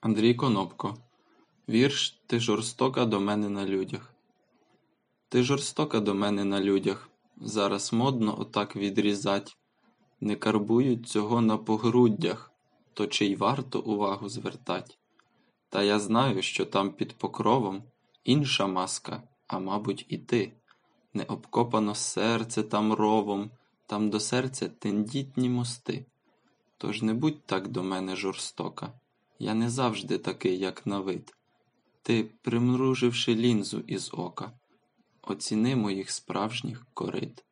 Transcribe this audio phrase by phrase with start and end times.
[0.00, 0.96] Андрій Конопко
[1.68, 4.14] Вірш Ти жорстока до мене на людях.
[5.28, 7.10] Ти жорстока до мене на людях.
[7.36, 9.56] Зараз модно отак відрізать.
[10.20, 12.52] Не карбують цього на погруддях,
[12.94, 14.98] то чи й варто увагу звертать?
[15.68, 17.82] Та я знаю, що там під покровом
[18.24, 20.52] інша маска, а мабуть, і ти.
[21.14, 23.50] Не обкопано серце там ровом,
[23.86, 26.06] там до серця тендітні мости.
[26.78, 28.92] Тож не будь так до мене жорстока,
[29.38, 31.34] я не завжди такий, як на вид.
[32.02, 34.52] Ти, примруживши лінзу із ока,
[35.22, 37.44] оціни моїх справжніх корит.